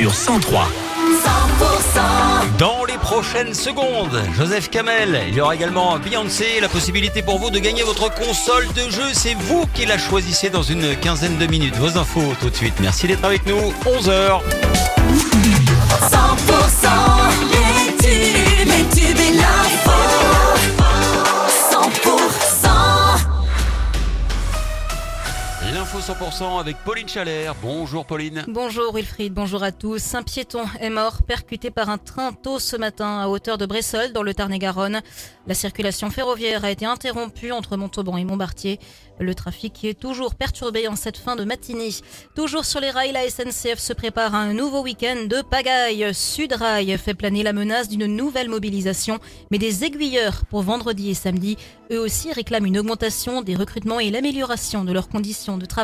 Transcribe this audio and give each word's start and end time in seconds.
sur 0.00 0.14
103. 0.14 0.62
100% 0.62 2.56
Dans 2.58 2.86
les 2.86 2.96
prochaines 2.96 3.52
secondes, 3.52 4.22
Joseph 4.34 4.70
Kamel, 4.70 5.20
il 5.28 5.34
y 5.34 5.42
aura 5.42 5.54
également 5.54 5.98
Beyoncé, 5.98 6.58
la 6.62 6.70
possibilité 6.70 7.20
pour 7.20 7.38
vous 7.38 7.50
de 7.50 7.58
gagner 7.58 7.82
votre 7.82 8.10
console 8.14 8.66
de 8.68 8.90
jeu. 8.90 9.12
C'est 9.12 9.34
vous 9.34 9.66
qui 9.74 9.84
la 9.84 9.98
choisissez 9.98 10.48
dans 10.48 10.62
une 10.62 10.96
quinzaine 10.96 11.36
de 11.36 11.46
minutes. 11.46 11.76
Vos 11.76 11.98
infos 11.98 12.32
tout 12.40 12.48
de 12.48 12.56
suite. 12.56 12.72
Merci 12.80 13.08
d'être 13.08 13.24
avec 13.24 13.44
nous. 13.44 13.60
11h. 13.84 14.40
100% 16.10 16.69
L'info 25.92 26.12
100% 26.12 26.60
avec 26.60 26.76
Pauline 26.84 27.08
Chalère. 27.08 27.56
Bonjour 27.60 28.06
Pauline. 28.06 28.44
Bonjour 28.46 28.94
Wilfried, 28.94 29.32
bonjour 29.32 29.64
à 29.64 29.72
tous. 29.72 30.14
Un 30.14 30.22
piéton 30.22 30.62
est 30.78 30.90
mort 30.90 31.22
percuté 31.24 31.72
par 31.72 31.88
un 31.88 31.98
train 31.98 32.32
tôt 32.32 32.60
ce 32.60 32.76
matin 32.76 33.18
à 33.18 33.26
hauteur 33.26 33.58
de 33.58 33.66
Bressol 33.66 34.12
dans 34.12 34.22
le 34.22 34.32
Tarn-et-Garonne. 34.32 35.00
La 35.48 35.54
circulation 35.54 36.08
ferroviaire 36.10 36.64
a 36.64 36.70
été 36.70 36.86
interrompue 36.86 37.50
entre 37.50 37.76
Montauban 37.76 38.16
et 38.18 38.24
Montbartier. 38.24 38.78
Le 39.18 39.34
trafic 39.34 39.84
est 39.84 39.98
toujours 39.98 40.36
perturbé 40.36 40.86
en 40.86 40.96
cette 40.96 41.16
fin 41.16 41.34
de 41.34 41.44
matinée. 41.44 41.90
Toujours 42.36 42.64
sur 42.64 42.80
les 42.80 42.90
rails, 42.90 43.12
la 43.12 43.28
SNCF 43.28 43.78
se 43.78 43.92
prépare 43.92 44.34
à 44.34 44.38
un 44.38 44.54
nouveau 44.54 44.82
week-end 44.82 45.26
de 45.28 45.42
pagaille. 45.42 46.14
Sudrail 46.14 46.96
fait 46.98 47.14
planer 47.14 47.42
la 47.42 47.52
menace 47.52 47.88
d'une 47.88 48.06
nouvelle 48.06 48.48
mobilisation, 48.48 49.18
mais 49.50 49.58
des 49.58 49.84
aiguilleurs 49.84 50.44
pour 50.48 50.62
vendredi 50.62 51.10
et 51.10 51.14
samedi, 51.14 51.56
eux 51.90 51.98
aussi 51.98 52.32
réclament 52.32 52.66
une 52.66 52.78
augmentation 52.78 53.42
des 53.42 53.56
recrutements 53.56 53.98
et 53.98 54.10
l'amélioration 54.10 54.84
de 54.84 54.92
leurs 54.92 55.08
conditions 55.08 55.58
de 55.58 55.66
travail. 55.66 55.79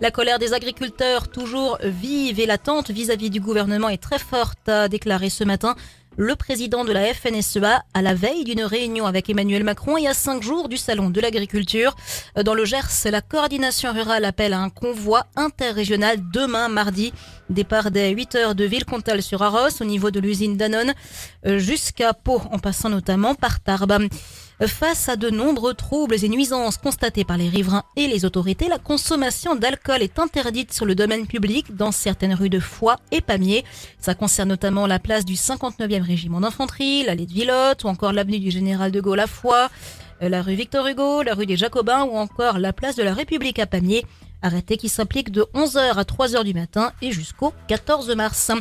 La 0.00 0.10
colère 0.10 0.38
des 0.38 0.52
agriculteurs, 0.52 1.28
toujours 1.28 1.78
vive 1.82 2.40
et 2.40 2.46
latente 2.46 2.90
vis-à-vis 2.90 3.30
du 3.30 3.40
gouvernement, 3.40 3.88
est 3.88 4.02
très 4.02 4.18
forte, 4.18 4.68
a 4.68 4.88
déclaré 4.88 5.30
ce 5.30 5.44
matin 5.44 5.74
le 6.16 6.36
président 6.36 6.84
de 6.84 6.92
la 6.92 7.12
FNSEA 7.12 7.82
à 7.92 8.02
la 8.02 8.14
veille 8.14 8.44
d'une 8.44 8.62
réunion 8.62 9.06
avec 9.06 9.28
Emmanuel 9.28 9.64
Macron 9.64 9.96
et 9.96 10.06
à 10.06 10.14
cinq 10.14 10.42
jours 10.42 10.68
du 10.68 10.76
salon 10.76 11.10
de 11.10 11.20
l'agriculture. 11.20 11.96
Dans 12.44 12.54
le 12.54 12.64
Gers, 12.64 13.10
la 13.10 13.20
coordination 13.20 13.92
rurale 13.92 14.24
appelle 14.24 14.52
à 14.52 14.60
un 14.60 14.70
convoi 14.70 15.26
interrégional 15.36 16.18
demain 16.32 16.68
mardi. 16.68 17.12
Départ 17.50 17.90
dès 17.90 18.10
8 18.10 18.34
heures 18.36 18.54
de 18.54 18.64
Villecontal 18.64 19.22
sur 19.22 19.42
Arros 19.42 19.80
au 19.80 19.84
niveau 19.84 20.10
de 20.10 20.20
l'usine 20.20 20.56
Danone 20.56 20.94
euh, 21.46 21.58
jusqu'à 21.58 22.14
Pau 22.14 22.40
en 22.50 22.58
passant 22.58 22.88
notamment 22.88 23.34
par 23.34 23.60
Tarbes. 23.60 24.08
Face 24.66 25.08
à 25.08 25.16
de 25.16 25.30
nombreux 25.30 25.74
troubles 25.74 26.24
et 26.24 26.28
nuisances 26.28 26.78
constatés 26.78 27.24
par 27.24 27.36
les 27.36 27.48
riverains 27.48 27.82
et 27.96 28.06
les 28.06 28.24
autorités, 28.24 28.68
la 28.68 28.78
consommation 28.78 29.56
d'alcool 29.56 30.00
est 30.00 30.18
interdite 30.20 30.72
sur 30.72 30.86
le 30.86 30.94
domaine 30.94 31.26
public 31.26 31.74
dans 31.74 31.90
certaines 31.90 32.34
rues 32.34 32.50
de 32.50 32.60
Foix 32.60 32.96
et 33.10 33.20
Pamiers. 33.20 33.64
Ça 33.98 34.14
concerne 34.14 34.50
notamment 34.50 34.86
la 34.86 35.00
place 35.00 35.24
du 35.24 35.34
59e 35.34 36.02
régiment 36.02 36.40
d'infanterie, 36.40 37.02
l'allée 37.02 37.26
de 37.26 37.32
Villotte 37.32 37.82
ou 37.82 37.88
encore 37.88 38.12
l'avenue 38.12 38.38
du 38.38 38.52
Général 38.52 38.92
de 38.92 39.00
Gaulle 39.00 39.20
à 39.20 39.26
Foix, 39.26 39.70
euh, 40.22 40.28
la 40.28 40.40
rue 40.40 40.54
Victor 40.54 40.86
Hugo, 40.86 41.22
la 41.22 41.34
rue 41.34 41.46
des 41.46 41.56
Jacobins 41.56 42.04
ou 42.04 42.16
encore 42.16 42.58
la 42.58 42.72
place 42.72 42.94
de 42.94 43.02
la 43.02 43.12
République 43.12 43.58
à 43.58 43.66
Pamiers. 43.66 44.04
Arrêté 44.44 44.76
qui 44.76 44.90
s'applique 44.90 45.32
de 45.32 45.46
11h 45.54 45.94
à 45.94 46.02
3h 46.02 46.44
du 46.44 46.52
matin 46.52 46.92
et 47.00 47.12
jusqu'au 47.12 47.54
14 47.66 48.14
mars. 48.14 48.52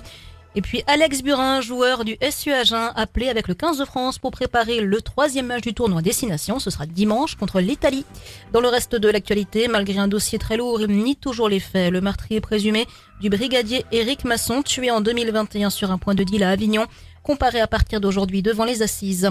Et 0.55 0.61
puis 0.61 0.81
Alex 0.87 1.23
Burin, 1.23 1.59
joueur 1.59 2.05
du 2.05 2.15
SU 2.21 2.53
Agen, 2.53 2.93
appelé 2.95 3.27
avec 3.27 3.49
le 3.49 3.53
15 3.53 3.79
de 3.79 3.83
France 3.83 4.17
pour 4.17 4.31
préparer 4.31 4.79
le 4.79 5.01
troisième 5.01 5.47
match 5.47 5.63
du 5.63 5.73
tournoi 5.73 6.01
Destination. 6.01 6.57
Ce 6.59 6.69
sera 6.69 6.85
dimanche 6.85 7.35
contre 7.35 7.59
l'Italie. 7.59 8.05
Dans 8.53 8.61
le 8.61 8.69
reste 8.69 8.95
de 8.95 9.09
l'actualité, 9.09 9.67
malgré 9.67 9.99
un 9.99 10.07
dossier 10.07 10.39
très 10.39 10.55
lourd, 10.55 10.79
il 10.79 10.87
nie 10.87 11.17
toujours 11.17 11.49
les 11.49 11.59
faits. 11.59 11.91
Le 11.91 11.99
meurtrier 11.99 12.39
présumé 12.39 12.87
du 13.19 13.29
brigadier 13.29 13.83
Éric 13.91 14.23
Masson, 14.23 14.63
tué 14.63 14.89
en 14.89 15.01
2021 15.01 15.69
sur 15.69 15.91
un 15.91 15.97
point 15.97 16.15
de 16.15 16.23
deal 16.23 16.43
à 16.43 16.51
Avignon, 16.51 16.85
comparé 17.23 17.59
à 17.59 17.67
partir 17.67 17.99
d'aujourd'hui 17.99 18.41
devant 18.41 18.63
les 18.63 18.83
assises. 18.83 19.29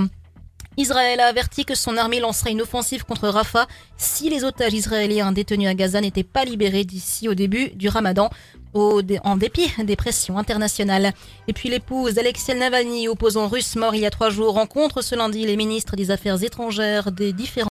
Israël 0.76 1.20
a 1.20 1.26
averti 1.26 1.64
que 1.64 1.74
son 1.74 1.96
armée 1.96 2.20
lancerait 2.20 2.52
une 2.52 2.62
offensive 2.62 3.04
contre 3.04 3.28
Rafah 3.28 3.66
si 3.96 4.30
les 4.30 4.44
otages 4.44 4.72
israéliens 4.72 5.32
détenus 5.32 5.68
à 5.68 5.74
Gaza 5.74 6.00
n'étaient 6.00 6.22
pas 6.22 6.44
libérés 6.44 6.84
d'ici 6.84 7.28
au 7.28 7.34
début 7.34 7.70
du 7.70 7.88
ramadan, 7.88 8.30
au 8.74 9.02
en 9.24 9.36
dépit 9.36 9.70
des 9.84 9.96
pressions 9.96 10.38
internationales. 10.38 11.12
Et 11.46 11.52
puis 11.52 11.68
l'épouse 11.68 12.14
d'Alexei 12.14 12.54
Navalny, 12.54 13.08
opposant 13.08 13.48
russe 13.48 13.76
mort 13.76 13.94
il 13.94 14.00
y 14.00 14.06
a 14.06 14.10
trois 14.10 14.30
jours, 14.30 14.54
rencontre 14.54 15.02
ce 15.02 15.14
lundi 15.14 15.44
les 15.44 15.56
ministres 15.56 15.94
des 15.94 16.10
Affaires 16.10 16.42
étrangères 16.42 17.12
des 17.12 17.32
différents 17.32 17.52